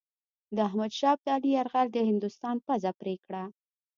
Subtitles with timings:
[0.55, 3.43] د احمدشاه ابدالي یرغل د هندوستان پزه پرې کړه.